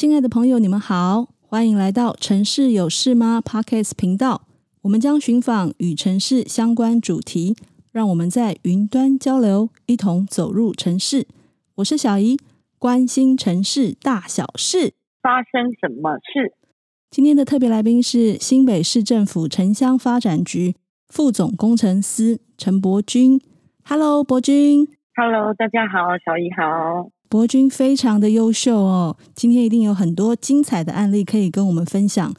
[0.00, 4.46] 亲爱的朋友，你们好，欢迎来到《城市有事吗》Podcast 频道。
[4.80, 7.54] 我们将寻访与城市相关主题，
[7.92, 11.26] 让我们在云端交流，一同走入城市。
[11.74, 12.38] 我是小怡，
[12.78, 16.54] 关心城市大小事，发生什么事？
[17.10, 20.74] 今天的特别来宾是新北市政府城乡发展局
[21.08, 23.38] 副总工程师陈伯君。
[23.84, 24.88] Hello，柏君。
[25.14, 27.10] Hello，大家好，小怡好。
[27.30, 32.34] 柏君非常的优秀哦，今天一定有很多精彩的案例可以跟我们分享。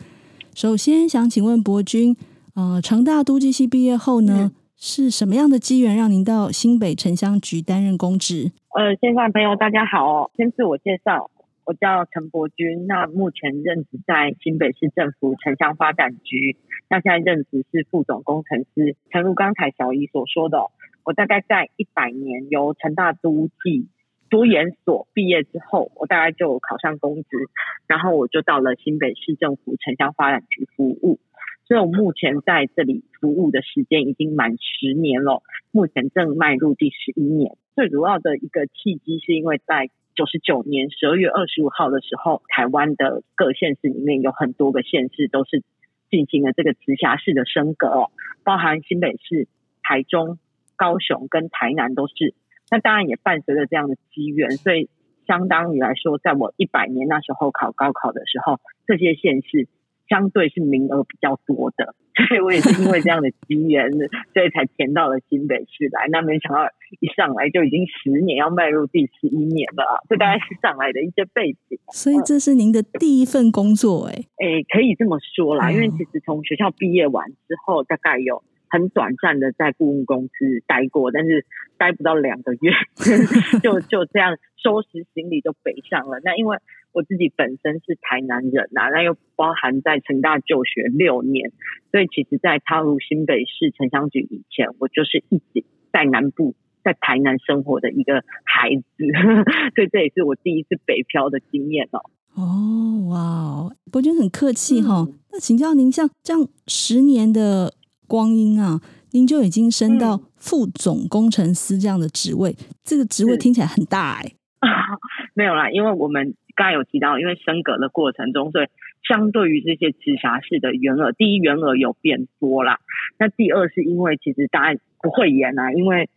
[0.54, 2.14] 首先想请问博君，
[2.56, 8.52] 呃，成大都计系毕业后呢，嗯、是什么样的机缘让您到新北城乡局担任公职？
[8.76, 11.32] 呃，线上朋友大家好，先自我介绍，
[11.64, 16.58] 我叫陈博君，那目前任职在新北市政府城乡发展局，
[16.90, 18.98] 那现在任职是副总工程师。
[19.10, 20.58] 诚如刚才小姨所说的。
[21.04, 23.88] 我大概在一百年由成大都计
[24.32, 27.50] 读研所毕业之后，我大概就考上公职，
[27.86, 31.20] 然后我就到了新北市政府城乡发展局服务。
[31.66, 37.58] 所以我目前在这里服务的时间已经满十年了，目前正迈入第十一年。
[37.76, 45.62] 最主要的一个契机是因为在九十九年十二月二十五号的时候，台湾的各县市里面有很多个县市都是
[46.10, 48.12] 进行了这个直辖市的升格哦，
[48.46, 49.50] 包含新北市、
[49.84, 50.40] 台中。
[50.78, 52.34] 高雄跟台南都是，
[52.72, 54.90] 那当然也伴随着这样的机缘，所以
[55.28, 59.68] 相当于来说，在我一百年那时候考高考的时候，这些县市
[60.08, 61.94] 相对是名额比较多的，
[62.28, 63.92] 所以我也是因为这样的机缘，
[64.34, 66.08] 所以才填到了新北市来。
[66.10, 66.64] 那没想到
[67.02, 71.78] 一上来就已经十年要迈入第十一年了，这大概是上来的一些背景。
[71.92, 78.42] 所以这是您的第一份工作，欸，哎，哎，可以这么说啦，因为其实从学校毕业完之后，大概有。
[78.72, 81.46] 很短暂的在顾问公司待过，但是
[81.78, 82.72] 待不到两个月，
[83.62, 86.22] 就就这样收拾行李就北上了。
[86.24, 86.58] 那因为
[86.94, 91.52] 我自己本身是台南人呐、啊，那又包含在成大就学六年，
[91.92, 99.06] 所以其实，在踏入新北市城乡局以前，我就是一直在南部，在台南生活的一个孩子，
[99.76, 102.00] 所以这也是我第一次北漂的经验哦。
[102.36, 105.08] 哦，哇，伯君很客气哈、哦。
[105.10, 107.74] 嗯、那请教您，像这样十年的。
[108.12, 114.36] 光阴啊，您就已经升到副总工程师这样的职位，嗯、这个职位听起来很大哎、欸。
[115.34, 118.68] 没有啦，因为我们刚才有提到，因为升格的过程中，所以
[119.08, 122.80] 相对于这些直辖市的员额，第一员额有变多啦。
[123.18, 126.10] 那第二是因为其实大家不会演啊，因为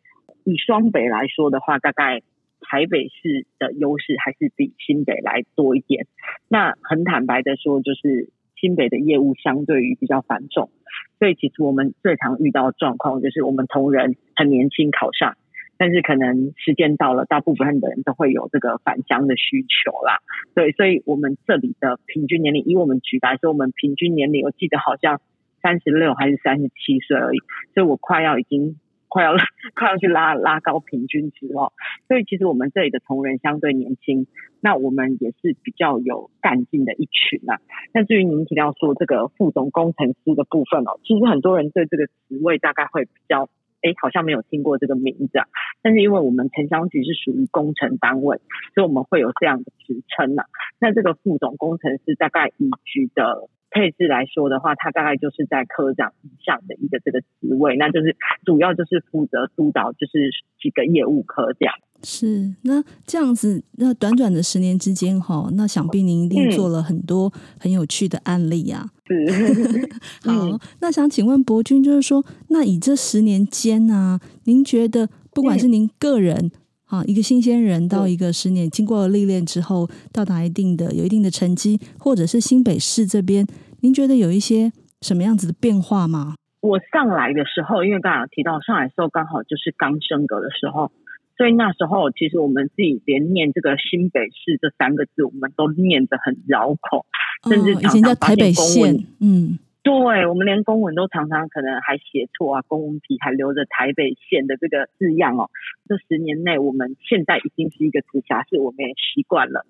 [0.43, 2.23] 以双北来说的话，大概
[2.61, 6.09] 台北市的优势还是比新北来多一点。
[6.49, 10.71] 那很坦白的说，就是新北的业务相对于比较繁重。
[11.19, 15.37] 所以其实我们最常遇到的状况就是，我们同仁很年轻考上，
[15.77, 20.19] 但是可能时间到了，大部分的人都会有这个返乡的需求啦。
[20.55, 25.21] 对，所以我们这里的平均年龄，以我们举来说，我们平均年龄我记得好像
[25.63, 27.39] 三十六还是三十七岁而已，
[27.75, 28.77] 所以我快要已经。
[29.15, 29.31] 快要
[29.79, 31.71] 快要去拉拉高平均值哦，
[32.09, 34.27] 所以其实我们这里的同仁相对年轻，
[34.61, 37.61] 那我们也是比较有干劲的一群呐、啊。
[37.93, 43.49] 那至于您提到说这个副总工程师的部分哦，其实很多人对这个职位大概会比较
[43.83, 45.47] 哎，好像没有听过这个名字啊。
[45.81, 48.39] 但是因为我们城乡局是属于工程单位，
[48.75, 50.43] 所以我们会有这样的职称呐。
[50.81, 53.49] 那这个副总工程师大概以局的。
[53.75, 60.31] 配置来说的话，他大概就是在科长以上的一个这个职位，那就是主要就是负责督导，就是
[60.63, 61.75] 几个业务科这样。
[62.05, 68.93] 是，那这样子，那短短的十年之间，哈，那想必您一定做了很多很有趣的案例呀、啊。
[69.09, 69.89] 是，
[70.23, 76.53] 好，那想请问博君，就是说，那以这十年间呢、啊，您觉得不管是您个人，
[76.85, 83.47] 哈，一个新鲜人到一个十年经过了历练之后，到达一定的有一定的成绩，或者是新北市这边。
[83.85, 84.73] 您觉得有一些
[85.03, 86.37] 什么样子的变化吗？
[86.63, 90.91] 我上来的时候，因为刚刚提到上来的时候刚好就是刚升格的时候，
[91.37, 97.05] 所以那时候其实我们自己连念这个新北市这三个字，我们都念得很绕口，
[97.47, 99.93] 甚至常常发现公文，嗯，对，
[100.29, 105.51] 我们连公文都常常可能还写错啊，公文皮还留着台北县的这个字样哦。
[105.87, 109.67] 这十年内，我们现在已经是一个直辖市，我们也习惯了。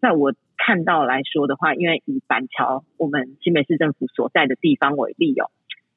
[0.00, 5.50] 在我看到来说的话，因为以板桥我们新北市政府所在的地方为例哦，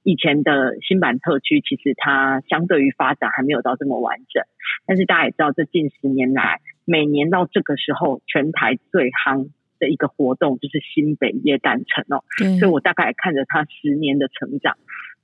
[0.04, 4.44] 以前的新板特区其实它相对于发展还没有到这么完整，
[4.86, 12.24] 但是大家也知道，这近十年来，每年到这个时候，全台最夯的一个活动就是新北耶诞城哦，
[12.60, 14.78] 所以我大概看着它十年的成长，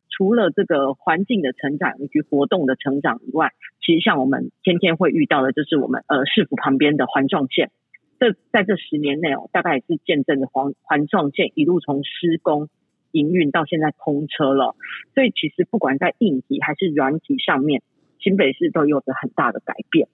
[0.09, 3.51] 除了这个环境的成长以及活动的成长以外，
[3.81, 7.71] 其实像我们天天会遇到的，就是我们呃市府旁边的环状线。
[8.19, 12.67] 这在这十年内哦，大概也是见证着环环状线一路从施工
[13.11, 14.75] 营运到现在通车了。
[15.15, 17.81] 所以其实不管在硬体还是软体上面，
[18.19, 20.09] 新北市都有着很大的改变。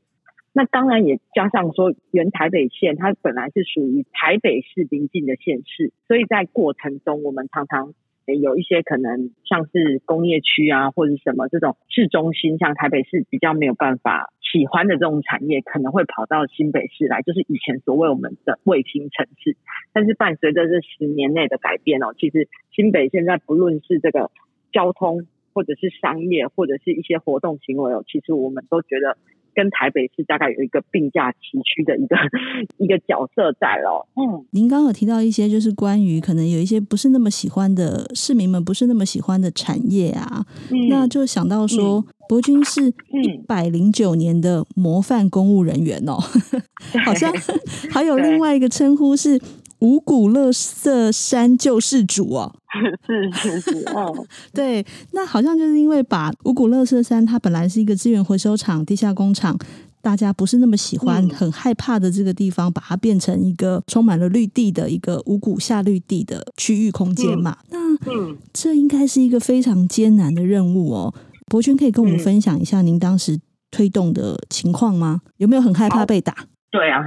[0.53, 7.93] 那当然也加上说，原台北县它本来是属于台北市邻近的县市，所以在过程中我们常常。
[8.41, 19.57] 有一些可能像是工业区啊，或者什么这种市中心，像台北市比较没有办法喜欢的这种产业，可能会跑到新北市来，就是以前所谓我们的卫星城市。
[19.91, 24.31] 但是伴随着这十年内的改变哦，其实新北现在不论是这个
[24.71, 29.17] 交通，或者是商业，或者是一些活动行为哦，其实我们都觉得。
[29.55, 32.15] 跟台北市大概有一个并驾齐驱的一个
[32.77, 34.07] 一个角色在咯。
[34.15, 46.17] 嗯，您刚刚有提到一些，就是关于可能有一些不是那么喜欢的市民们不是那么喜欢的产业啊，嗯、那就想到说，嗯、柏君是一百零九年的模范公务人员哦，
[46.93, 47.33] 嗯、 好像
[47.89, 49.39] 还有另外一个称呼是。
[49.79, 52.55] 五谷乐色山救世主哦，
[53.05, 59.57] 是是是哦， 对，那好像就是因为把五谷乐色山，它本来是一个资源回收厂、地下工厂，
[60.01, 67.57] 大家不是那么喜欢、嗯、很害怕的这个地方，把它变成一个充满了绿地的一个五谷下绿地的区域空间嘛。
[67.71, 71.13] 嗯、那嗯，这应该是一个非常艰难的任务哦。
[71.47, 73.39] 博君可以跟我们分享一下您当时
[73.69, 75.21] 推动的情况吗？
[75.37, 76.47] 有没有很害怕被打？
[76.75, 77.01] 对啊，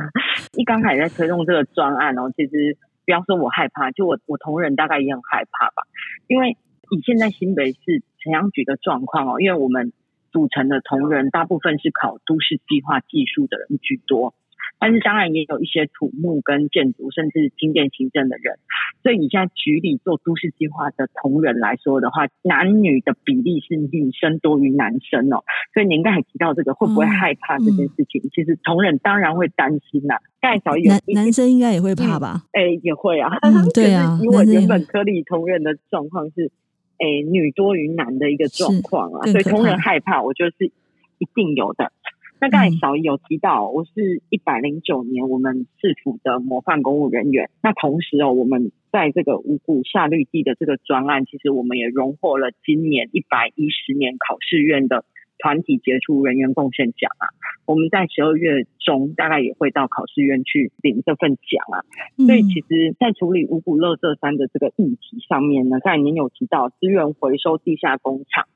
[0.57, 5.83] 一刚才在推动这个专案哦，其实不要说我害怕，就我我同仁大概也很害怕吧，
[6.27, 6.57] 因为
[6.91, 9.93] 以现在新北市城乡局的状况哦，因为我们
[10.33, 14.33] 组成的同仁大部分是考都市计划技术的人居多。
[14.79, 18.59] 但是当然也有一些土木跟建筑，甚至经建行政的人。
[19.03, 25.43] 所以你现在局里做都市计划的同仁来说的话，男女的比例是女生多于男生哦。
[25.75, 28.23] 所以您刚才提到这个会不会害怕这件事情？
[28.35, 30.21] 其实同仁当然会担心呐、啊。
[30.41, 32.43] 刚才小易有男男生应该也会怕吧？
[32.53, 33.37] 哎、嗯欸，也会啊。
[33.43, 34.19] 嗯、 对啊。
[34.23, 36.53] 因为原本科里同仁的状况是，
[36.99, 40.67] 哎、欸，女多于男的一个状况啊，所以同仁害怕，我觉得是
[41.19, 41.93] 一定有的。
[42.41, 47.51] 那刚才小姨有提到，我是一百零九年我们市府的模范公务人员。
[47.63, 55.05] 那同时哦，我们在这个五股夏绿地的这个专案，其实我们也荣获了今年一百一十年考试院的
[55.39, 57.27] 团体杰出人员贡献奖啊。
[57.67, 61.83] 我们在十二月中大概也会到考试院去领这份奖啊。
[62.25, 68.47] 所以其实，在处理五股乐色山的这个议题上面呢，刚才您有提到资源回收地下工厂。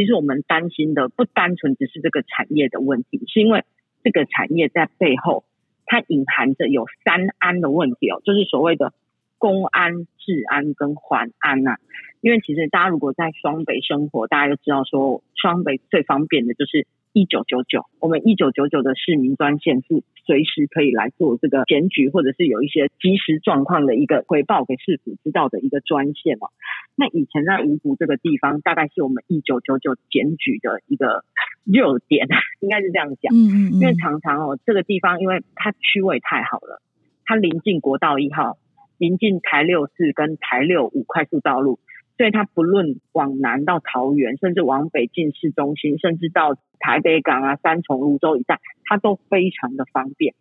[0.00, 3.64] 其实我们担心的不单纯只是这个产业的问题，是因为
[4.02, 5.44] 这个产业在背后
[5.84, 8.94] 它隐含着有三安的问题哦，就是所谓的
[9.36, 11.76] 公安、治安跟环安呐。
[12.22, 16.86] 因为其实大家如果在双北生活，大家就知道说双北最方便的就是。
[17.12, 26.50] 一九九九，我们一九九九的市民专线是随时可以来做这个检举，或者是有一些即时状况的一个回报给市府知道的一个专线哦。
[26.94, 31.24] 那以前在五股这个地方，大概是我们一九九九检举的一个
[31.64, 32.28] 热点，
[32.60, 33.34] 应该是这样讲。
[33.34, 33.72] 嗯嗯嗯。
[33.80, 36.80] 因为常常哦，这个地方因为它区位太好了，
[37.24, 38.56] 它临近国道一号，
[38.98, 41.80] 临近台六四跟台六五快速道路。
[42.20, 50.34] 所以它不论往南到桃园，甚至往北进市中心，甚至到台北港啊、三重、芦洲一带，它都非常的方便。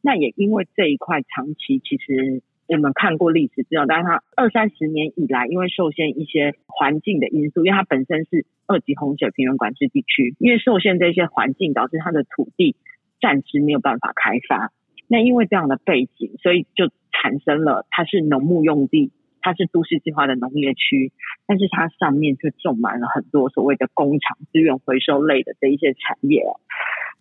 [0.00, 12.76] 那也因为这一块长期，其实我们看过历史资料，但是它二三十年以来，因为受限一些环境的因素，因为它本身是二级洪水平原管制地区，因为受限这些环境，导致它的土地
[13.20, 14.72] 暂时没有办法开发。
[15.06, 19.12] 那因为这样的背景，所以就产生了它是农牧用地。
[19.46, 21.12] 它是都市计划的农业区，
[21.46, 26.58] 但是它上面却种满了很多所谓的工厂、资源回收类的这一些产业哦。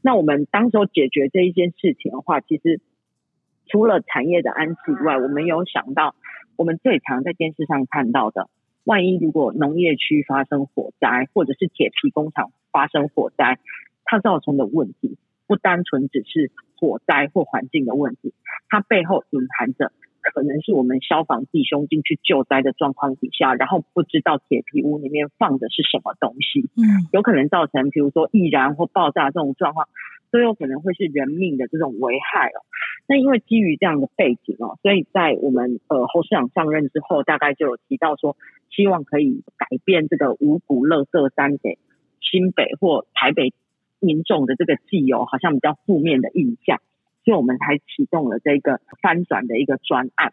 [0.01, 2.81] 那我们当时候解决这一件事情的话，其实
[3.67, 6.15] 除了产业的安置以外，我们有想到
[6.55, 8.49] 我们最常在电视上看到的，
[8.85, 13.59] 万一如果农业区发生火灾，或者是铁皮工厂发生火灾，
[14.03, 18.33] 它造成的问题不单纯只是火灾或环境的问题，
[18.67, 19.91] 它背后隐含着。
[20.33, 29.87] 可能是我们消防弟兄进去救灾的状况底下，然后不知道铁皮屋里面放的是什么东西，嗯，有可能造成比如说易燃或爆炸这种状况，
[30.31, 32.63] 都有可能会是人命的这种危害哦。
[33.07, 38.35] 那因为基于这样的背景哦，所以在我们呃侯市长上任之后，大概就有提到说，
[38.71, 41.77] 希望可以改变这个五谷垃圾山给
[42.19, 43.53] 新北或台北
[43.99, 46.81] 民众的这个既有好像比较负面的印象。
[47.25, 50.31] 所以我们才启动了这个翻转的一个专案。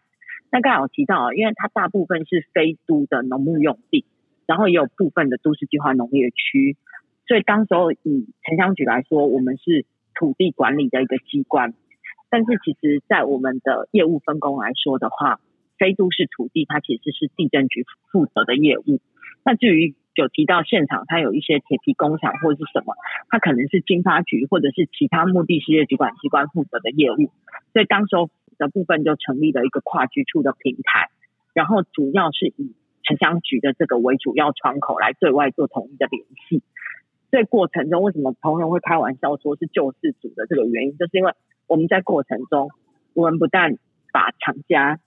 [0.51, 4.05] 那刚好提到啊，因为它大部分是非都的农牧用地，
[4.45, 6.77] 然后也有部分的都市计划农业区。
[7.27, 11.73] 所以当时候以城乡局来说，我们是土地管理的一个机关。
[12.29, 15.39] 但是其实，在我们的业务分工来说的话，
[15.79, 19.01] 非都市土地它其实是地政局负责的业务。
[19.43, 22.95] 那至于有提到现场，它有一些铁皮工厂或者是什么，
[23.29, 27.31] 它可能是经发局或者是其他目的事业主管机关负责的业务。
[27.73, 31.09] 所以当时候的部分就成立了一个跨局处的平台，
[31.53, 36.61] 然后主要是以城乡局的这个为主要窗口来对外做统一的联系。
[37.31, 41.33] 这过程中，为什么同仁会开玩笑说是救世主的这个原因，就是因为
[41.65, 42.69] 我们在过程中，
[43.15, 43.79] 我们不但
[44.11, 44.99] 把厂家、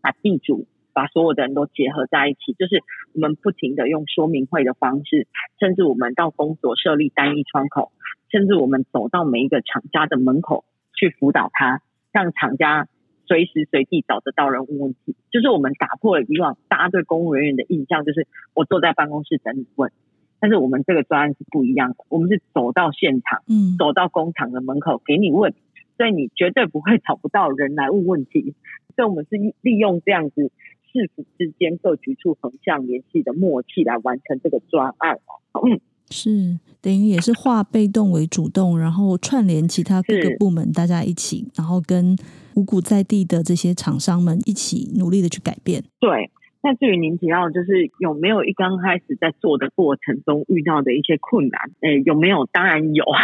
[0.00, 2.82] 把地主、把所有的人都结合在一起，就是
[3.14, 5.26] 我们不停的用说明会的方式，
[5.60, 7.92] 甚至我们到公所设立单一窗口，
[8.30, 10.64] 甚至我们走到每一个厂家的门口
[10.94, 12.88] 去辅导他，让厂家
[13.26, 15.14] 随时随地找得到人问问题。
[15.30, 19.92] 就是我们打破了以往大家对公务人员的印象，就是我坐在办公室等你问。
[20.40, 25.54] 但是我们这个专案是不一样的，我们是走到现场，嗯，走到工厂的门口给你问，
[25.96, 28.54] 所以你绝对不会找不到人来问问题。
[28.96, 30.50] 所以我们是利用这样子
[30.92, 35.18] 市府之间各局处横向联系的默契来完成这个专案。
[35.54, 35.80] 嗯，
[36.10, 42.16] 是等于也是化被动为主动，然后串联其他各个部门，大家一起，然后跟
[42.54, 45.82] 五谷在地的这些厂商们一起努力的去改变。
[45.98, 46.30] 对。
[46.64, 51.60] 那至于您提到，就是有没有一刚开始在做的过程中遇到的一些困难？
[51.80, 52.46] 诶，有没有？
[52.52, 53.18] 当然有啊，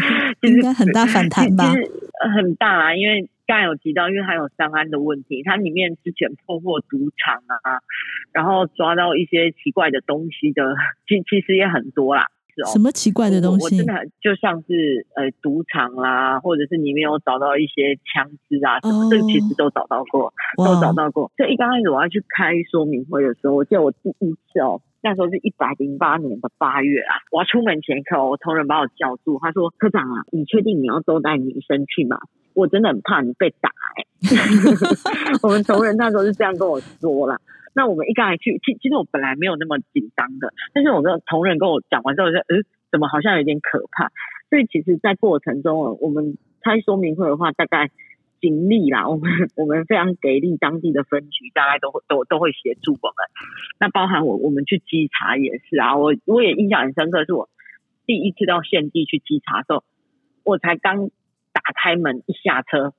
[0.40, 1.70] 应该很大反弹吧？
[2.34, 7.80] 很大啊，因为刚才有提到，因为它有三安的问题，它里面之前破获赌场啊，
[8.32, 10.74] 然后抓到一些奇怪的东西的，
[11.06, 12.26] 其其实也很多啦。
[12.66, 13.64] 什么奇怪的东西？
[13.64, 21.30] 我真的很就像是呃赌场啦，或者是你没有找到一些枪支啊什么，哦、这个其实都找到过，都找到过。
[21.36, 32.18] 所以一刚开始我要去开说明会的时候，我记得我第一次哦，那时候是一百零八年的八月啊，我要出门前一刻，我同仁把我叫住，他说：“科长啊，你确定你要都带女生去吗？
[32.54, 34.06] 我真的很怕你被打、欸。
[35.42, 37.40] ”我们同仁那时候是这样跟我说了。
[37.78, 42.56] 那我们一刚才去，其其实我本来没有那么紧张的，但是我的同仁跟我讲完之后，说，呃，
[42.90, 44.10] 怎么好像有点可怕？
[44.50, 47.88] 所以其实，在过程中，我们开说明会的话，大概
[48.40, 53.16] 尽力啦，我们我们非常给力，当地的分局大概都会都都会协助我们。
[53.78, 57.48] 那包含我我们去稽查也是啊，我我也印象很深刻，是我
[58.06, 59.84] 第一次到现地去稽查的时候，
[60.42, 61.10] 我才刚
[61.52, 62.92] 打开门一下车，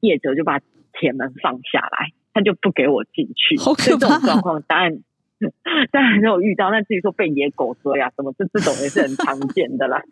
[0.00, 0.58] 业者就把
[0.92, 2.10] 铁门放下来。
[2.32, 3.98] 他就不给我进去，好可怕。
[3.98, 4.98] 这种状况当然
[5.90, 10.02] 当然没有遇到，但至于说被野狗追啊什么，这这种也是很常见的啦。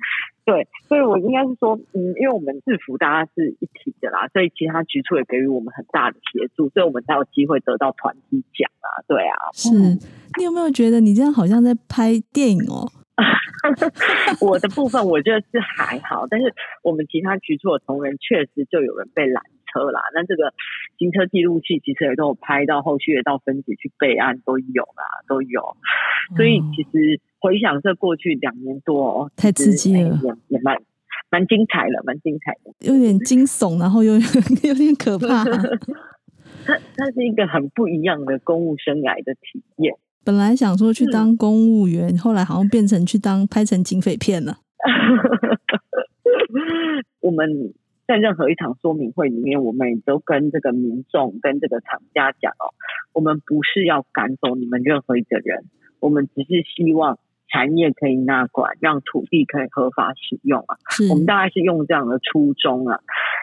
[0.46, 8.88] 对，所以我应该是说，嗯，因为我们制服大家是一体的啦，所以其他局处也给予我们很大的协助，所以我们才有机会得到团体奖啊。
[9.06, 9.68] 对啊，是
[10.38, 12.90] 你有没有觉得你这样好像在拍电影哦？
[14.40, 20.00] 我的部分我觉得是还好，但是我们其他局处的同仁确实就有人被拦车啦。
[20.14, 20.54] 那这个
[20.98, 25.76] 行车记录器其实也都有拍到，后续也到分局去备案都有啦，都有。
[26.36, 30.76] 所以其实回想这过去两年多，哦，太刺激了，也也蛮
[31.30, 34.20] 蛮精彩的，蛮精彩的，有点 惊悚，然后又有
[34.74, 35.44] 点可怕。
[36.64, 39.94] 它它是一个很不一样的公务生涯的体验。
[40.24, 44.58] 本来想说去当公务员，嗯、后来好像变成去当拍成警匪片了。
[47.20, 47.72] 我们
[48.06, 52.74] 在任何一场说明会里面，我们也都跟这个民众、跟这个厂家讲哦，
[53.12, 55.64] 我们不是要赶走你们任何一个人，
[56.00, 60.76] 我们只是希望产业可以纳管，让土地可以合法使用啊。
[61.10, 63.00] 我们大概是用这样的初衷啊。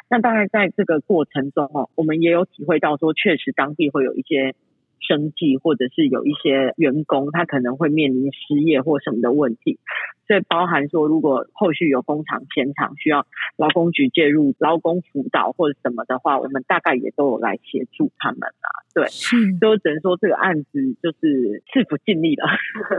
[0.10, 4.56] 那大概在这个过程中哦，我们也有体会到说，确实当地会有一些。
[5.00, 9.80] 生计，或者是有一些员工，他可能会面临失业或什么的问题，
[10.28, 13.26] 所以包含说，如果后续有工厂现场需要
[13.58, 18.70] 劳工局介入、劳工辅导或者什么的话，我们大概也都有来协助他们啊。
[18.94, 22.46] 对，嗯、所以只能说这个案子就是是不尽力了，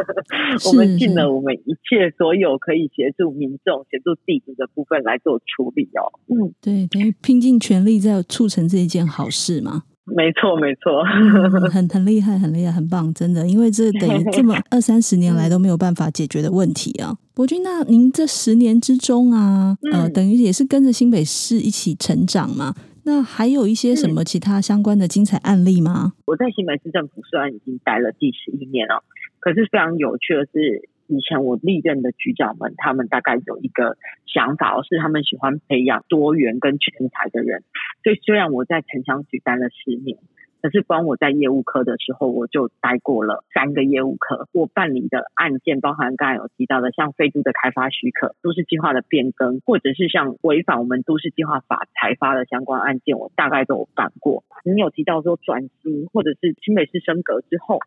[0.68, 6.12] 我们尽了我们一切所有可以协助民众、协助地主的部分来做处理哦。
[6.28, 9.84] 嗯，对，等于拼尽全力在促成这一件好事嘛。
[10.06, 17.16] 没错，没错， 嗯、很很厉害，很厉害，很棒，真的，因为这等于这么 二三十年来都没有办法解决的问题啊。
[17.34, 22.74] 伯君，那您这十年之中啊，呃，等于也是跟着新北市一起成长嘛？
[23.04, 26.12] 那还有一些什么其他相关的精彩案例吗？
[26.26, 29.02] 我在新北市政府虽然已经待了第十一年了，
[29.40, 30.88] 可是非常有趣的是。
[31.08, 33.96] 以前我历任的局长们，他们大概有一个
[34.26, 37.62] 想法，是他们喜欢培养多元跟全才的人。
[38.02, 40.18] 所以虽然我在城乡局待了十年，
[40.62, 44.48] 可是光我在业务科的时候，我就待过了三个业务科。
[44.52, 54.42] 我办理的案件，包含刚才有提到的，像非都的开发许可、都市计划的变更，或者是像违反我们都市计划法裁发的相关案件，我大概都有办过。
[54.64, 57.78] 你有提到说转型，或者是新北市升格之后。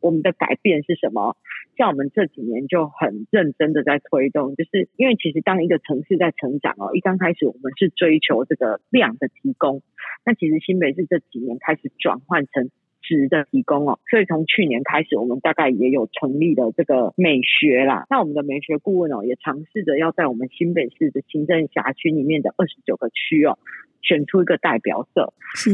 [0.00, 1.36] 我们的改变是什么？
[1.76, 9.82] 像我们这几年就很认真的在推动，就是因为其实当一个城市在成长哦，一刚开始我们是追求这个量的提供，
[10.24, 18.06] 那其实新北市这几年开始转换成质的提供哦，所以从去年开始，我们大概也有成立了这个美学啦。
[18.10, 23.58] 那我们的美学顾问哦，也尝试着要在我们新北市的行政辖区里面的二十九个区哦。
[24.02, 25.32] 选出一个代表色，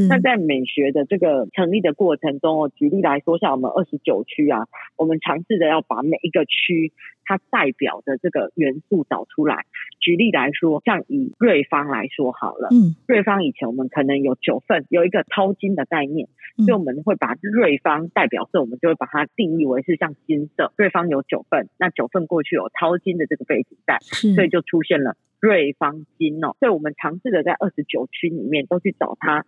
[0.09, 4.67] 那在美学的这个成立的过程中哦，举例来说，像我们二十九区啊，
[4.97, 6.93] 我们尝试着要把每一个区
[7.25, 9.67] 它代表的这个元素找出来。
[10.01, 20.73] 举例来说，像以瑞芳来说好了，嗯，瑞芳以前我们可能有九份，有一个淘金的概念，所以我们会把瑞芳代表色，我们就会把它定义为是像金色。
[20.77, 23.99] 瑞芳有九份，那九份过去有淘金的这个背景在，
[24.35, 25.17] 所以就出现了。
[25.45, 29.45] 瑞芳金哦，所以我们尝试着在二十九区里面都去找它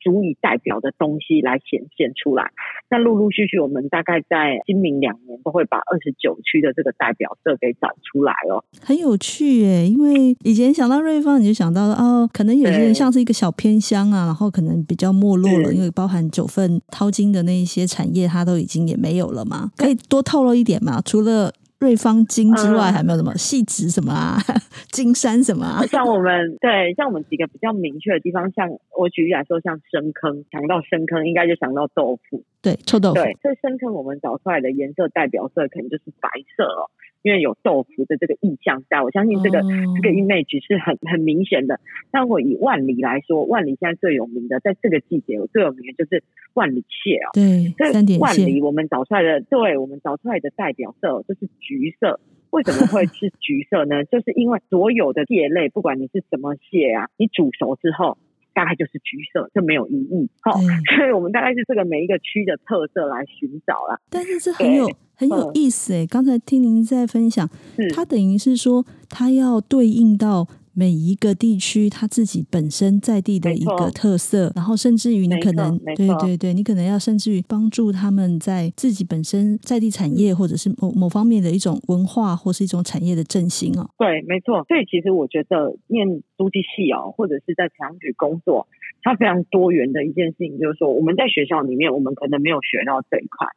[0.00, 2.50] 足以代表的东西来显现出来。
[2.88, 8.64] 那陆陆续续，我们大概在今明两年都会把二十九区的这个代表色给找出来哦。
[8.82, 19.70] 很有趣耶，因为以前想到瑞芳，你就想到哦，可能有些人像是一个小偏乡啊，然后可能比较没落了，因为包含九份淘金的那一些产业，它都已经也没有了嘛。
[19.76, 21.00] 可以多透露一点嘛？
[21.02, 24.36] 除了瑞芳金之外，还没有什么汐止什么啊，
[24.92, 25.80] 金山什么啊？
[25.86, 28.68] 像我们对，像我们几个比较明确的地方，像
[28.98, 33.14] 我举例来说，像深坑，想到深坑，应该就想到豆腐，对，臭豆腐。
[33.14, 36.90] 对，所以深坑我们找出来的颜色代表色，可能就是白色哦。
[37.22, 39.68] 因为有豆腐的这个意象在，我相信这个、oh.
[39.94, 41.78] 这个 image 是很很明显的。
[42.10, 47.28] 但我以万里来说，万里现在最有名的，在这个季节，我最有名的就是万里蟹哦。
[47.34, 48.24] 对，三点蟹。
[48.24, 51.40] 万里我们找出来的，对我们找出来的代表色就是
[51.78, 52.18] 橘色。
[52.50, 54.02] 为什么会是橘色呢？
[54.10, 58.18] 就是因为所有的蟹类，不管你是什么蟹啊，你煮熟之后。
[58.52, 60.28] 大概就是橘色，这没有异义。
[60.40, 60.58] 好，
[60.96, 64.00] 所以我们大概是这个每一个区的特色来寻找啦。
[64.10, 67.48] 但是这很有很有意思诶，刚才听您在分享，
[67.94, 70.48] 它等于是说，它要对应到。
[70.72, 83.90] 每一个地区，它自己本身在地的一个特色，然后甚至于你可能，对对对，你可能要甚至于帮助他们在自己本身在地产业，或者是某某方面的一种文化，或是一种产业的振兴哦。
[83.98, 84.64] 对，没错。
[84.68, 88.68] 所以其实我觉得念都计系哦，或者是在产局工作，
[89.02, 93.48] 它非常多元的一件事情，就是说我们在学校里面，我们可能没有学到这一块。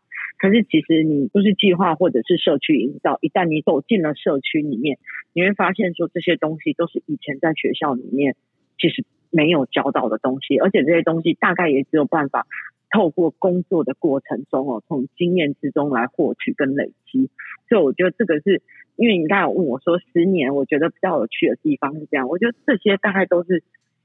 [0.43, 4.97] 可是，其实你都是计划或者是社区营造，一旦你走进了社区里面，
[5.31, 8.35] 你会发现说这些东西都是以前在学校里面
[8.77, 12.45] 其实没有教到的东西，而且这些东西大概也只有办法
[12.91, 17.29] 透过工作的过程中哦，从经验之中来获取跟累积。
[17.69, 18.61] 所以我觉得这个是
[18.97, 23.63] 因为你刚才问我说十年，我觉得比较有趣的地方是这样，我觉得这些大概都是。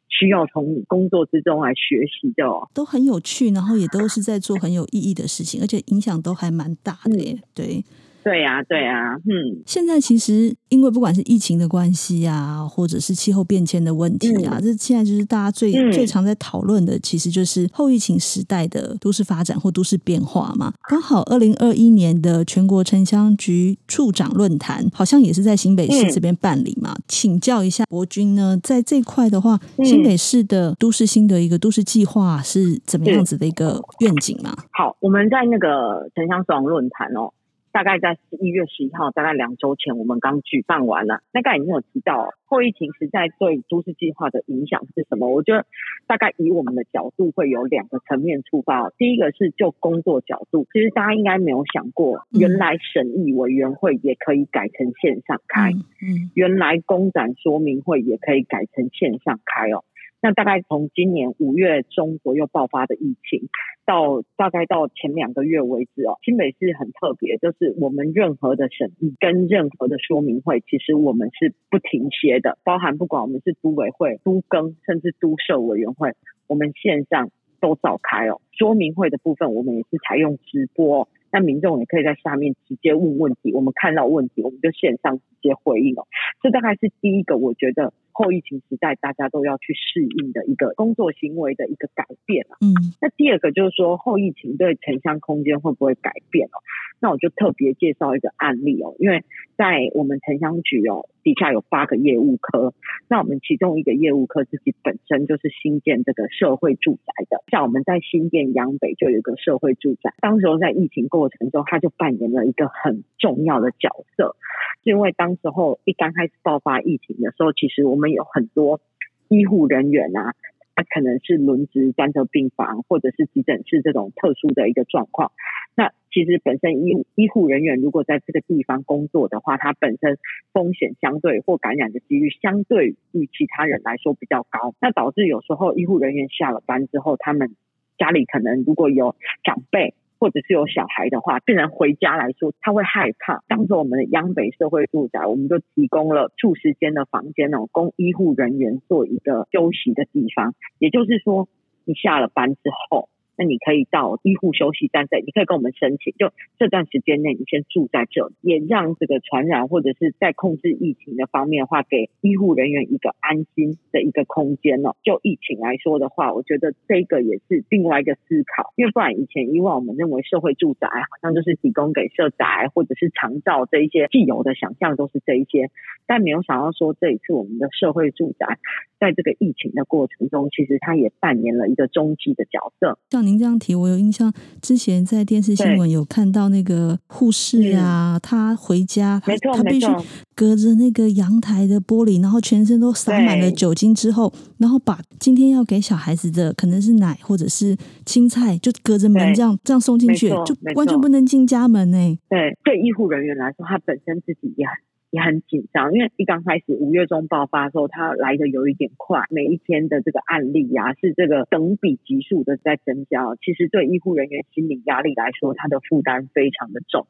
[0.09, 7.85] 需要从工作之中来学习的哦，都很有趣，然后也都是在做很有意义的事情，而且影响都还蛮大的耶，对。
[8.29, 20.75] 对呀、啊，对呀、啊，嗯，现在其实因为不管是疫情的关系啊，或者是气候变迁的问题啊，嗯、这现在就是大家最、嗯、最常在讨论的，其实就是后疫情时代的都市发展或都市变化嘛。
[20.91, 26.93] 刚好二零二一年的全国城乡局处长论坛，好像也是在新北市这边办理嘛。
[26.95, 34.55] 嗯、请教一下博君呢，在这块的话，新北市的都市新的一个都市计划是怎么样子的一个愿景嘛？
[34.73, 37.33] 好，我们在那个城乡所长论坛哦。
[37.79, 41.21] 大概在十一月十一号，大概两周前，我们刚举办完了。
[41.33, 45.29] 那刚才已经有提到，后疫情时代对都市计划的影响是什么？
[45.29, 45.65] 我觉得
[46.09, 48.91] 大概以我们的角度会有两个层面出发。
[48.99, 59.85] 第一个是就工作角度，其实大家应该没有想过，原来审议委员会也可以改成线上开，嗯，原来公展说明会也可以改成线上开哦。
[60.21, 63.49] 那大概从今年五月中左右爆发的疫情，
[63.87, 76.15] 到大概到前两个月为止哦，新北市很特别，就是我们任何的审议跟任何的说明会，其实我们是不停歇的，包含不管我们是都委会、都更，甚至都社委员会，
[76.49, 78.41] 我们线上都召开哦。
[78.51, 86.09] 说明会的部分，我们也是采用直播，那民众也可以在下面直接问问题，我们看到问题，我们就线上直接回应哦。
[86.43, 87.93] 这大概是第一个，我觉得。
[88.19, 92.59] 后疫情时代大家都要去适应的一个工作行为的一个改变啊。
[92.61, 96.59] 嗯，那第二个就是说后疫情对城乡空间会不会改变哦？
[96.99, 99.23] 那我就特别介绍一个案例哦，因为
[99.57, 102.75] 在我们城乡局哦底下有八个业务科，
[103.09, 114.35] 那我们其中一个业务科自己本身就是新建这个社会住宅的，像我们在新建阳北就有一个社会住宅，当时候在疫情过程中，他就扮演了一个很重要的角色，
[114.83, 118.81] 是因为当时候一刚开始爆发疫情的时候，其实我们有很多
[119.29, 120.35] 医护人员啊。
[120.75, 125.33] 他可能是轮值专责病房，或者是急诊室这种特殊的一个状况。
[125.75, 130.19] 那其实本身医医护人员如果在这个地方工作的话，他本身
[130.53, 134.73] 风险相对或感染的几率相对于其他人来说比较高。
[134.81, 137.57] 那导致有时候医护人员下了班之后，他们
[137.99, 139.95] 家里可能如果有长辈。
[140.19, 143.43] 或者是有小孩的话，病人回家来说，他会害怕。
[143.49, 150.55] 当时我们的央北社会住宅，我们就提供了住十间的房间哦，供医护人员做一个休息的地方。
[150.79, 151.49] 也就是说，
[151.85, 153.09] 你下了班之后。
[153.39, 164.97] 那你可以到医护休息站这里，你可以跟我们申请，就这段时间内你先住在这里，也让这个传染或者是在控制疫情的方面的话，给医护人员一个安心的一个空间哦。
[165.05, 175.71] 就疫情来说的话，我觉得这个也是另外一个思考，因为不然以前以往我们认为社会住宅好像就是提供给社宅或者是长照这一些既有的想象都是这一些，
[176.09, 178.59] 但没有想到说这一次我们的社会住宅
[178.99, 182.99] 在这个疫情的过程中，其实它也扮演了一个中继的角色。
[183.29, 189.87] 您这样提，我有印象，之前在电视新闻有看到那个护士啊，她回家，她她必须
[190.35, 202.19] 隔着那个阳台的玻璃，然后全身都洒满了酒精之后，然后把今天要给小孩子的可能是奶或者是青菜，就隔着门这样这样送进去，就完全不能进家门呢。
[202.31, 204.75] 对，对医护人员来说，他本身自己也很。
[205.11, 213.25] 也很紧张，因为一刚开始五月中爆发的时候，它来的有一点快，每一天的这个案例呀、啊，是这个等比级数的在增加。
[213.41, 217.07] 其实对医护人员心理压力来说，他的负担非常的重。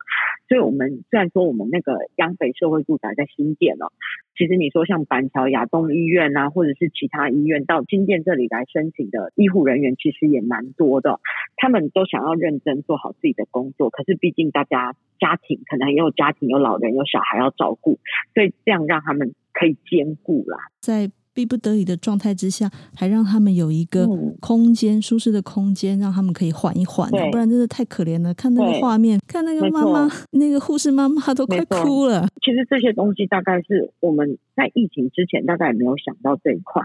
[0.48, 3.90] 所以，我们虽然说我们那个央北社会住宅在新店哦，
[4.37, 11.20] 其实你说像板桥亚东医院啊，或者是其他医院到新店这里来申请的医护人员，其实也蛮多的。
[11.56, 17.88] 他们都想要认真做好自己的工作，可是毕竟大家家庭可能也有家庭，有老人，有小孩要照顾，
[18.35, 20.59] 所以这样让他们可以兼顾啦。
[20.81, 24.09] 在逼不得已的状态之下，还让他们有一个
[24.40, 28.35] 空间、嗯、舒适的空间，让他们可以缓一缓，不然真的太可怜了。
[28.35, 32.27] 看那个画面，看那个妈妈，那个护士妈妈都快哭了。
[32.42, 36.83] 其实这些东西大概是我们在疫情之前大概也没有想到这一块。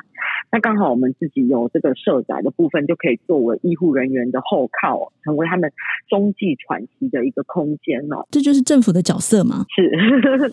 [0.52, 5.72] 那刚好我们自己有这个社宅的部分，就可以作为医护人员的后靠，成为他们
[6.08, 8.28] 中继喘息的一个空间哦。
[8.30, 9.66] 这就是政府的角色嘛？
[9.76, 9.90] 是，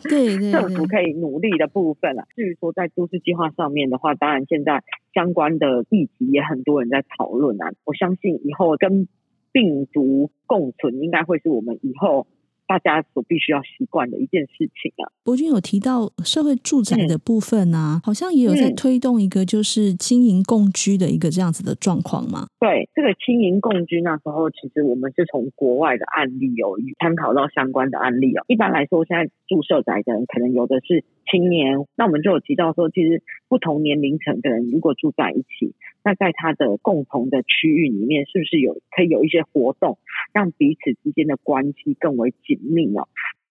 [0.09, 2.25] 对，对， 对，政府可以努力的部分了。
[2.35, 7.72] 至于说在都市计划上面的话，当然现在相关的议题也很多人在讨论啊。
[7.85, 9.09] 我相信以后跟
[9.53, 12.26] 病毒共存，应该会是我们以后。
[12.71, 15.11] 大家所必须要习惯的一件事情啊。
[15.25, 22.47] 博君有提到社会住宅的部分啊，嗯、好像也有在推动一个就是经营共居的一个这样子的状况嘛。
[22.61, 28.45] 对，这个经营共居那时候，其实我们是从国外的案例有参考到相关的案例哦。
[28.47, 35.75] 一般来说，现在住社宅的人可能有的是青年，那我们就有提到说，其实不同年龄层的人如果住在一起。
[36.03, 39.99] 那在他的共同的区域里面，是不是有可以有一些活动，
[40.33, 43.09] 让彼此之间的关系更为紧密哦？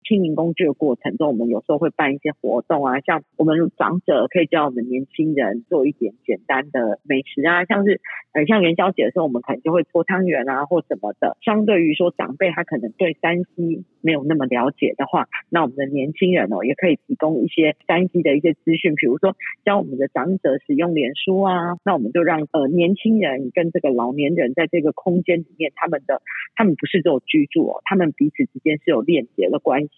[0.04, 8.00] 清明工具的过程中，我们有时候会办一些活动啊，像我们长者可以教我们年轻人做一点简单的美食啊，像是
[8.32, 11.36] 呃像元宵节的时候，我们可能就会搓汤圆啊或什么的。
[11.42, 26.20] 相对于说长辈他可能对山西没有那么了解的话，那我们的年轻人哦也可以提供一些山西的一些资讯，比如说教我们的长者使用脸书啊，那我们就让呃年轻人跟这个老年人在这个空间里面，他们的
[26.54, 29.93] 他们不是只有居住哦，他们彼此之间是有链接的关系。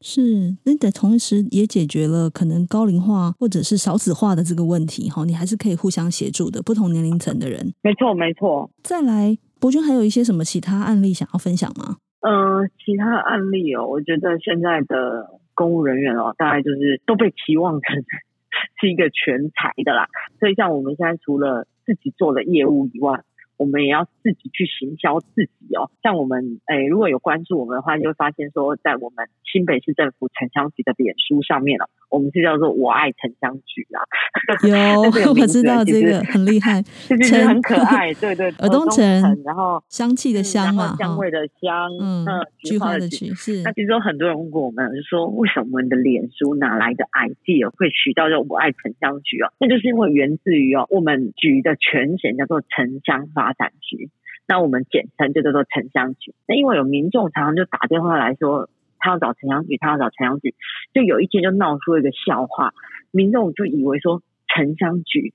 [0.00, 7.72] 是，那的同时也解决了可能高龄化或者是少子化的这个问题哈，你还是可以互相协助的，不同年龄层的人。
[7.82, 8.70] 没错，没错。
[8.82, 11.96] 再来，博君还有一些什么其他案例想要分享吗？
[12.20, 18.02] 嗯、呃，其他案例哦，我觉得现在的公务人员哦，大概就是都被期望成
[18.80, 20.08] 是一个全才的啦，
[20.40, 23.20] 所以像我们现在除了自己做的业务以外。
[23.62, 25.88] 我们也要自己去行销自己哦。
[26.02, 34.04] 像我们诶，如果有关注我们的话，就会发现说，在我们新北市政府城乡局的脸书上面哦，我们是叫做我爱城乡局啊。
[34.68, 38.46] 有， 我知道这个很厉害， 就是很可爱，对对。
[38.58, 39.02] 尔东城，
[39.44, 42.26] 然后香气的香嘛，香味的香，嗯，
[42.62, 43.62] 菊花的菊是。
[43.62, 49.50] 那其实有很多人问过我们，就说为什么我们的脸书哪来的 idea 会取到叫我爱城乡局哦？
[49.58, 54.10] 那就是因为源自于哦，我们局的全衔叫做城乡发展局。
[54.48, 56.34] 那我们简称就叫做城乡局。
[56.46, 58.68] 那因为有民众常常就打电话来说，
[59.02, 60.54] 他要找城乡局，他要找城乡局，
[60.94, 62.72] 就有一天就闹出了一个笑话，
[63.10, 65.34] 民众就以为说城乡局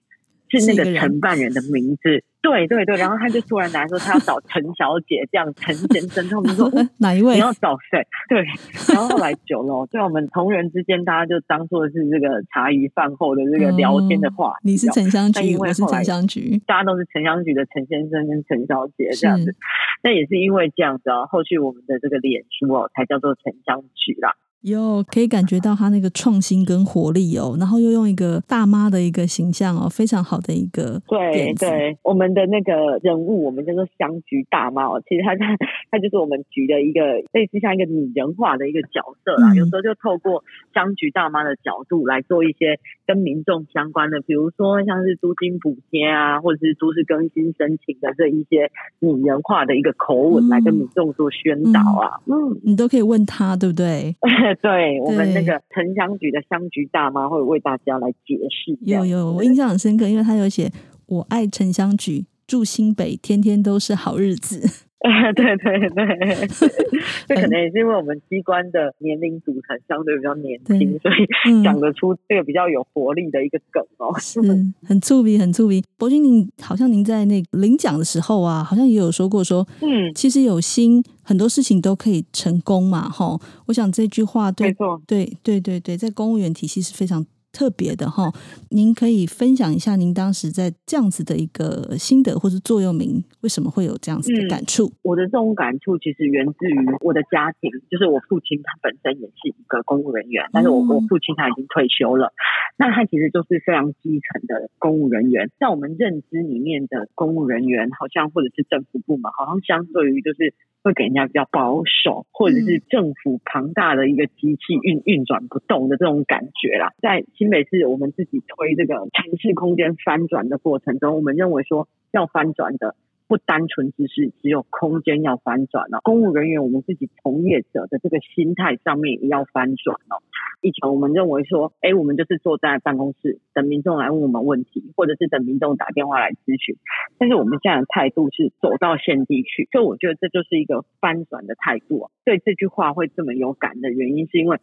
[0.49, 2.23] 是那个承办人的名字。
[2.39, 7.33] 对对对，然后他就突然来说他要找陈小姐，这样陈先生，他们说 哪一位？
[7.33, 7.99] 你要找谁？
[8.29, 8.45] 对，
[8.93, 14.53] 然后后来久了， 对我们同仁之间，大家就当做是这个茶余饭后的这个聊天的话。
[14.63, 19.53] 你是城乡局，我是城乡局，大家都是城乡局的陈先生跟陈小姐这样子。
[20.01, 24.35] 那也是因为这样子啊，后续我们的这个脸书哦，才叫做城乡局啦。
[24.61, 35.55] 有可以感觉到他那个创新跟活力哦，然后又用一个大妈的一个形象哦，非常好的一个对对，我们的那个人物，我们叫做香菊大妈哦，其实他他
[35.91, 40.43] 他就是我们局的一个类似像一个拟人化的一个角色啦，嗯、有时候就透过
[40.73, 54.13] 香菊大妈的角度来做一些跟民众相关的，比如说像是租金补贴啊，或者是都市更新申请的这一些拟人化的一个口吻来跟民众做宣导啊，嗯，嗯，你都可以问他，对不对？
[54.61, 58.77] 对，我们那个城乡局的乡局大妈会为大家来解释。
[58.81, 60.69] 有有，我印象很深刻，因为他有写
[61.07, 66.47] “我爱城乡局，住新北，天天都是好日子。” 啊，对对对，
[67.27, 71.25] 这可能也是因为我们机关的年龄组成相对比较年轻，所以
[71.63, 74.13] 讲得出这个比较有活力的一个梗哦。
[74.19, 74.41] 是，
[74.85, 75.83] 很触笔，很触笔。
[75.97, 83.39] 伯君，您好像您在那领奖的时候啊，好像也有说过说，嗯，其实有心，很多事情都可以成功嘛，哈。
[83.67, 87.25] 我想这句话对，没错，对对对对，在公务员体系是非常。
[87.57, 88.31] 特别的哈，
[88.69, 94.85] 您可以分享一下您当时在这样子的一个心得或是座右铭，为什么会有这样子的感触？
[94.85, 102.31] 嗯，我的这种感触其实源自于我的家庭，就是我父亲他本身也是一个公务人员，但是我我父亲他已经退休了，
[102.77, 110.53] 那他其实就是非常基层的公务人员，在我们认知里面的公务人员，好像或者是政府部门，好像相对于就是。
[110.83, 116.93] 会给人家比较保守，或者是政府庞大的一个机器运运转不动的这种感觉啦。
[117.01, 122.95] 在新北市，我们自己推这个城市空间翻转的过程中，我们认为说要翻转的。
[123.27, 130.23] 不单纯只是只有空间要翻转了，公务人员我们自己从业者的这个心态上面也要翻转了。
[130.61, 136.77] 以前我们认为说，哎，我们就是坐在办公室等民众来问我们问题，或者是等民众打电话来咨询。
[137.17, 142.09] 但是我们现在的态度是走到现地去，所以我觉得这就是一个翻转的态度。
[142.23, 144.57] 对这句话会这么有感的原因，是因为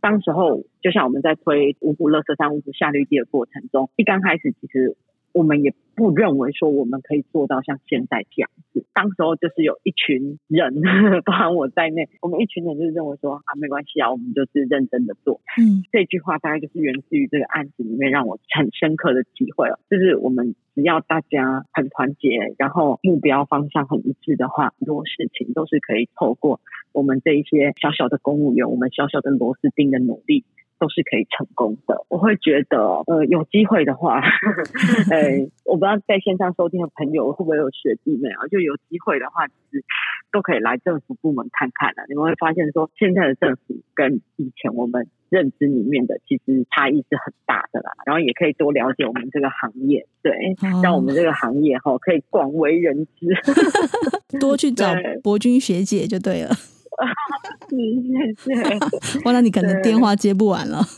[0.00, 4.96] 当时候就像我们在推五股垃圾山、五股夏绿地的过程中，一刚开始其实。
[5.32, 8.84] 我们也不认为说我们可以做到像现在这样子。
[8.92, 10.80] 当时候就是有一群人，
[11.24, 15.40] 包含我在内，我们一群人就是认为说啊，没关系啊，我们就是认真的做。
[15.58, 26.60] 嗯，这句话大概就是源自于这个案子里面让我很深刻的体会了，就是我们只要大家很团结，然后目标方向很一致的话，很多事情都是可以透过
[26.92, 30.44] 我们这一些小小的公务员，我们小小的螺丝钉的努力。
[30.80, 32.04] 都是可以成功的。
[32.08, 34.18] 我会觉得，呃，有机会的话，
[35.12, 38.48] 呃， 我不知道在线上收听的朋友会不会有学弟妹啊？
[38.50, 39.84] 就有机会的话，其实
[40.32, 42.04] 都可以来政府部门看看啊。
[42.08, 47.92] 你们会发现说，现在的政府跟以前我们认知里面的其实差异是很大的啦。
[48.06, 50.32] 然后也可以多了解我们这个行业，对，
[50.82, 53.28] 让我们这个行业哈可以广为人知，
[54.40, 56.50] 多去找博君学姐就对了。
[58.36, 58.62] 谢谢。
[59.24, 60.80] 哇，那你可能电话接不完了。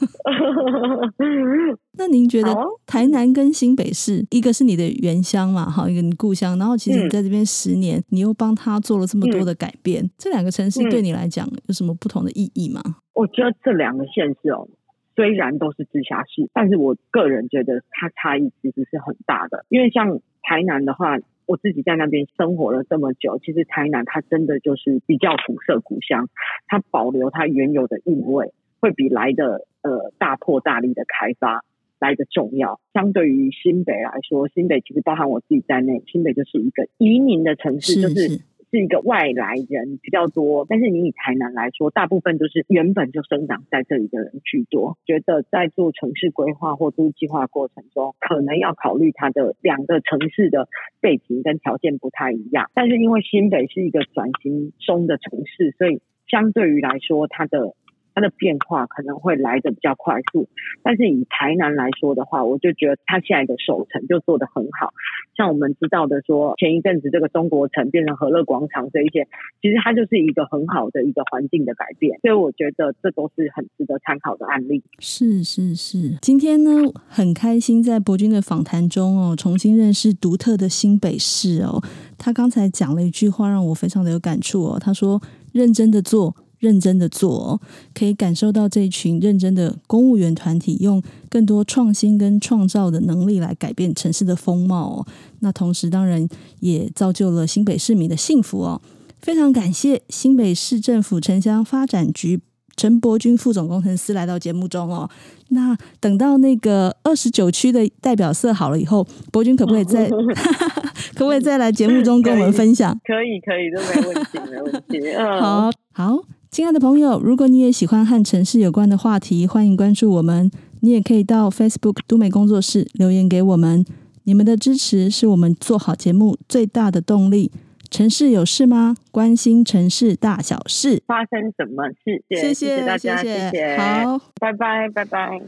[1.98, 2.54] 那您觉得
[2.86, 12.80] 台南跟新北市，一个是你的原乡嘛，哈，一个你故乡，然后其实你在这边十年，嗯、你又帮他做了这么多的改变，嗯、这两个城市对你来讲有什么不同的意义吗？
[13.14, 14.66] 我觉得这两个县市哦，
[15.14, 21.18] 虽然都是直辖市，但是我个人觉得它差异其实是很大的，因为像台南的话。
[21.52, 26.30] 我自己在那边生活了这么久，其实台南它真的就是比较古色古香，
[26.66, 31.62] 它保留它原有的韵味，会比来的呃大破大立的开发
[32.00, 32.80] 来的重要。
[32.94, 38.40] 相对于新北来说，新北其实包含我自己在内，新北就是一个移民的城市，是是就是。
[38.72, 44.96] 是一个外来人比较多，但是你以台南来说，大部分都是原本就生长在这里的人居多。
[45.04, 50.68] 觉得在做城市规划或都市计划过程中，可能要考虑它的两个城市的
[51.02, 52.70] 背景跟条件不太一样。
[52.72, 57.74] 但是因为新北是一个转型中的城市，所以相对于来说，它的
[58.14, 60.48] 它的变化可能会来得比较快速。
[60.82, 64.92] 但是以台南来说的话，我就觉得它现在的守城就做得很好。
[65.36, 69.26] 像我们知道的说，前一阵子这个中国城变成和乐广场这一些，
[69.60, 72.18] 其实它就是一个很好的一个环境的改变。
[72.20, 74.82] 所以我觉得这都是很值得参考的案例。
[74.98, 76.70] 是是是，今天呢
[77.08, 81.82] 很开心在博君的访谈中哦，重新认识独特的新北市哦。
[82.18, 84.78] 他刚才讲了一句话，让我非常的有感触哦。
[84.78, 85.20] 他说
[85.52, 87.60] ：“认真的做，认真的做哦，
[87.92, 95.06] 可以感受到这一群认真的公务员团体，用更多创新跟创造的能力来改变城市的风貌哦。
[95.40, 96.26] 那同时，当然
[96.60, 98.80] 也造就了新北市民的幸福哦。
[99.20, 102.40] 非常感谢新北市政府城乡发展局。”
[102.74, 105.08] 陈博君副总工程师来到节目中哦，
[105.50, 110.08] 那等到那个二十九区的代表色好了以后，博君可不可以再
[111.14, 112.98] 可不可以再来节目中跟我们分享？
[113.04, 115.06] 可以，可以，都没问题，没问题。
[115.14, 116.16] 嗯，好好，
[116.52, 120.50] 亲爱的朋友，如果你也喜欢和城市有关的话题，欢迎关注我们。
[120.80, 123.82] 你也可以到 Facebook 都美工作室留言给我们，
[124.24, 127.50] 你们的支持是我们做好节目最大的动力。
[127.90, 128.94] 城市有事吗？
[129.10, 132.22] 关心城市大小事，发生什么事？
[132.28, 135.40] 谢谢，谢谢大家，谢谢，好，拜拜，拜拜。